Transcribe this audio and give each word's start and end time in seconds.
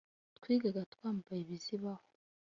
twigaga 0.37 0.81
twambaye 0.93 1.39
ibizibaho 1.43 2.05